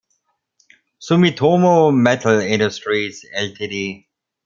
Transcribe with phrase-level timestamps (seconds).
[0.97, 4.07] Sumitomo Metal Industries Ltd.